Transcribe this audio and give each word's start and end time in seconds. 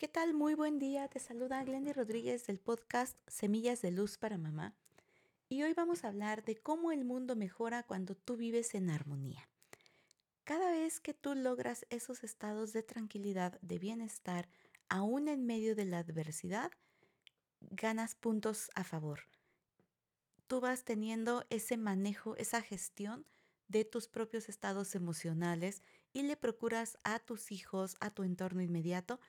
¿Qué 0.00 0.08
tal? 0.08 0.32
Muy 0.32 0.54
buen 0.54 0.78
día. 0.78 1.08
Te 1.08 1.18
saluda 1.18 1.62
Glendy 1.62 1.92
Rodríguez 1.92 2.46
del 2.46 2.58
podcast 2.58 3.18
Semillas 3.26 3.82
de 3.82 3.90
Luz 3.90 4.16
para 4.16 4.38
Mamá. 4.38 4.74
Y 5.50 5.62
hoy 5.62 5.74
vamos 5.74 6.04
a 6.04 6.08
hablar 6.08 6.42
de 6.42 6.56
cómo 6.56 6.90
el 6.90 7.04
mundo 7.04 7.36
mejora 7.36 7.82
cuando 7.82 8.14
tú 8.14 8.38
vives 8.38 8.74
en 8.74 8.88
armonía. 8.88 9.46
Cada 10.44 10.70
vez 10.70 11.00
que 11.00 11.12
tú 11.12 11.34
logras 11.34 11.84
esos 11.90 12.24
estados 12.24 12.72
de 12.72 12.82
tranquilidad, 12.82 13.60
de 13.60 13.78
bienestar, 13.78 14.48
aún 14.88 15.28
en 15.28 15.44
medio 15.44 15.76
de 15.76 15.84
la 15.84 15.98
adversidad, 15.98 16.70
ganas 17.60 18.14
puntos 18.14 18.70
a 18.74 18.84
favor. 18.84 19.24
Tú 20.46 20.60
vas 20.60 20.84
teniendo 20.84 21.44
ese 21.50 21.76
manejo, 21.76 22.36
esa 22.36 22.62
gestión 22.62 23.26
de 23.68 23.84
tus 23.84 24.08
propios 24.08 24.48
estados 24.48 24.94
emocionales 24.94 25.82
y 26.14 26.22
le 26.22 26.38
procuras 26.38 26.96
a 27.04 27.18
tus 27.18 27.52
hijos, 27.52 27.96
a 28.00 28.08
tu 28.08 28.22
entorno 28.22 28.62
inmediato, 28.62 29.20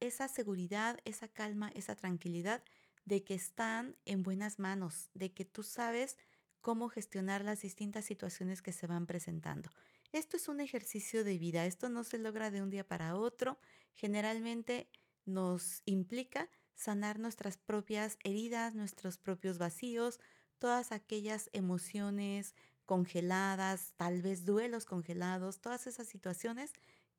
esa 0.00 0.28
seguridad, 0.28 0.98
esa 1.04 1.28
calma, 1.28 1.70
esa 1.74 1.96
tranquilidad 1.96 2.62
de 3.04 3.22
que 3.24 3.34
están 3.34 3.96
en 4.04 4.22
buenas 4.22 4.58
manos, 4.58 5.10
de 5.14 5.32
que 5.32 5.44
tú 5.44 5.62
sabes 5.62 6.18
cómo 6.60 6.88
gestionar 6.88 7.44
las 7.44 7.62
distintas 7.62 8.04
situaciones 8.04 8.60
que 8.60 8.72
se 8.72 8.86
van 8.86 9.06
presentando. 9.06 9.70
Esto 10.12 10.36
es 10.36 10.48
un 10.48 10.60
ejercicio 10.60 11.24
de 11.24 11.38
vida, 11.38 11.66
esto 11.66 11.88
no 11.88 12.04
se 12.04 12.18
logra 12.18 12.50
de 12.50 12.62
un 12.62 12.70
día 12.70 12.86
para 12.86 13.16
otro, 13.16 13.58
generalmente 13.94 14.88
nos 15.24 15.82
implica 15.84 16.50
sanar 16.74 17.18
nuestras 17.18 17.56
propias 17.56 18.18
heridas, 18.24 18.74
nuestros 18.74 19.18
propios 19.18 19.58
vacíos, 19.58 20.20
todas 20.58 20.92
aquellas 20.92 21.50
emociones 21.52 22.54
congeladas, 22.84 23.92
tal 23.96 24.22
vez 24.22 24.44
duelos 24.44 24.86
congelados, 24.86 25.60
todas 25.60 25.86
esas 25.86 26.06
situaciones 26.06 26.72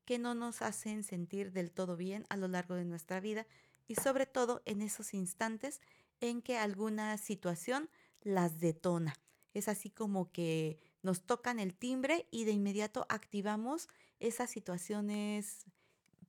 que 0.08 0.20
no 0.20 0.36
nos 0.36 0.62
hacen 0.62 1.04
sentir 1.04 1.52
del 1.52 1.70
todo 1.70 1.98
bien 1.98 2.26
a 2.30 2.38
lo 2.38 2.48
largo 2.48 2.76
de 2.76 2.86
nuestra 2.86 3.20
vida 3.20 3.46
y 3.88 3.96
sobre 3.96 4.26
todo 4.26 4.64
en 4.64 4.82
esos 4.82 5.14
instantes 5.14 5.81
en 6.22 6.42
que 6.42 6.58
alguna 6.58 7.18
situación 7.18 7.90
las 8.22 8.62
detona. 8.62 9.14
Es 9.54 9.68
así 9.68 9.90
como 9.90 10.31
que 10.31 10.80
nos 11.02 11.23
tocan 11.26 11.59
el 11.59 11.76
timbre 11.76 12.26
y 12.31 12.46
de 12.46 12.54
inmediato 12.54 13.06
activamos 13.09 13.90
esas 14.22 14.50
situaciones 14.50 15.66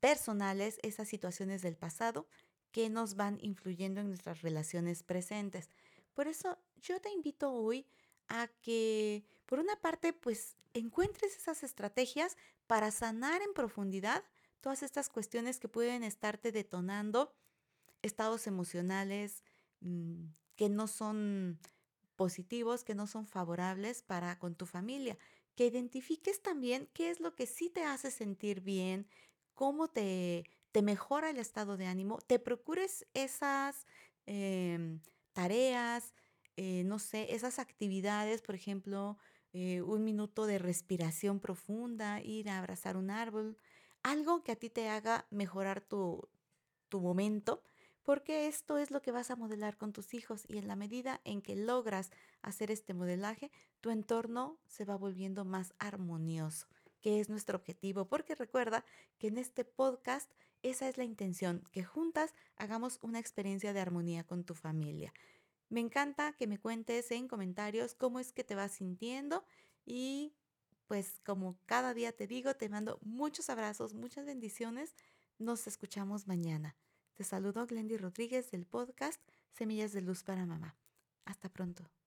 personales, 0.01 0.81
esas 0.83 1.07
situaciones 1.07 1.63
del 1.63 1.77
pasado 1.77 2.27
que 2.73 2.91
nos 2.91 3.15
van 3.15 3.39
influyendo 3.41 4.01
en 4.01 4.09
nuestras 4.09 4.43
relaciones 4.43 5.05
presentes. 5.05 5.71
Por 6.15 6.27
eso 6.27 6.59
yo 6.83 7.01
te 7.01 7.13
invito 7.13 7.53
hoy 7.53 7.87
a 8.29 8.49
que, 8.63 9.25
por 9.47 9.59
una 9.59 9.77
parte, 9.77 10.13
pues 10.13 10.57
encuentres 10.75 11.37
esas 11.37 11.63
estrategias 11.63 12.37
para 12.67 12.91
sanar 12.91 13.43
en 13.43 13.55
profundidad 13.55 14.23
todas 14.61 14.83
estas 14.83 15.09
cuestiones 15.09 15.59
que 15.59 15.69
pueden 15.69 16.03
estarte 16.03 16.53
detonando 16.53 17.33
estados 18.03 18.47
emocionales 18.47 19.43
mm, 19.81 20.27
que 20.57 20.69
no 20.69 20.87
son 20.87 21.59
positivos, 22.17 22.85
que 22.85 22.95
no 22.95 23.07
son 23.07 23.27
favorables 23.27 24.03
para 24.03 24.39
con 24.39 24.55
tu 24.55 24.67
familia. 24.67 25.17
Que 25.55 25.67
identifiques 25.67 26.43
también 26.43 26.89
qué 26.93 27.11
es 27.11 27.21
lo 27.21 27.35
que 27.35 27.47
sí 27.47 27.71
te 27.71 27.85
hace 27.85 28.11
sentir 28.11 28.61
bien, 28.61 29.07
cómo 29.55 29.89
te, 29.89 30.45
te 30.73 30.83
mejora 30.83 31.31
el 31.31 31.39
estado 31.39 31.77
de 31.77 31.87
ánimo, 31.87 32.19
te 32.19 32.39
procures 32.39 33.07
esas 33.15 33.87
em, 34.27 35.01
tareas, 35.33 36.13
eh, 36.61 36.83
no 36.83 36.99
sé, 36.99 37.37
esas 37.37 37.61
actividades, 37.61 38.43
por 38.43 38.57
ejemplo, 38.57 39.17
eh, 39.53 39.81
un 39.83 40.03
minuto 40.03 40.45
de 40.45 40.59
respiración 40.59 41.39
profunda, 41.39 42.21
ir 42.21 42.51
a 42.51 42.59
abrazar 42.59 42.97
un 42.97 43.11
árbol, 43.11 43.57
algo 44.03 44.43
que 44.43 44.51
a 44.51 44.57
ti 44.57 44.69
te 44.69 44.89
haga 44.89 45.29
mejorar 45.31 45.81
tu, 45.81 46.29
tu 46.89 47.01
momento, 47.01 47.63
porque 48.03 48.49
esto 48.49 48.77
es 48.77 48.91
lo 48.91 49.01
que 49.03 49.13
vas 49.13 49.31
a 49.31 49.37
modelar 49.37 49.77
con 49.77 49.93
tus 49.93 50.15
hijos 50.15 50.47
y 50.49 50.59
en 50.59 50.67
la 50.67 50.75
medida 50.75 51.21
en 51.23 51.43
que 51.43 51.55
logras 51.55 52.11
hacer 52.43 52.73
este 52.73 52.93
modelaje, 52.93 53.53
tu 53.81 53.91
entorno 53.91 54.59
se 54.67 54.85
va 54.85 54.97
volviendo 54.97 55.45
más 55.45 55.75
armonioso, 55.79 56.67
que 57.01 57.21
es 57.21 57.29
nuestro 57.29 57.57
objetivo, 57.57 58.09
porque 58.09 58.35
recuerda 58.35 58.85
que 59.19 59.29
en 59.29 59.39
este 59.39 59.65
podcast 59.65 60.29
esa 60.63 60.89
es 60.89 60.99
la 60.99 61.05
intención, 61.05 61.63
que 61.71 61.85
juntas 61.85 62.35
hagamos 62.57 62.99
una 63.01 63.21
experiencia 63.21 63.73
de 63.73 63.79
armonía 63.79 64.25
con 64.25 64.43
tu 64.43 64.57
familia. 64.57 65.15
Me 65.69 65.81
encanta 65.81 66.33
que 66.33 66.47
me 66.47 66.59
cuentes 66.59 67.11
en 67.11 67.29
comentarios 67.29 67.95
cómo 67.95 68.21
es 68.21 68.33
que 68.33 68.45
te 68.45 68.55
vas 68.55 68.73
sintiendo 68.73 69.45
y 69.85 70.35
pues 70.87 71.21
como 71.25 71.59
cada 71.67 71.93
día 71.93 72.13
te 72.13 72.27
digo, 72.27 72.55
te 72.55 72.69
mando 72.69 72.99
muchos 73.03 73.51
abrazos, 73.51 73.95
muchas 73.95 74.25
bendiciones. 74.25 74.95
Nos 75.39 75.67
escuchamos 75.67 76.27
mañana. 76.27 76.77
Te 77.15 77.25
saludo 77.25 77.67
Glendy 77.67 77.97
Rodríguez 77.99 78.51
del 78.51 78.65
podcast 78.65 79.21
Semillas 79.53 79.93
de 79.93 80.01
Luz 80.01 80.25
para 80.25 80.47
Mamá. 80.47 80.79
Hasta 81.27 81.51
pronto. 81.51 81.98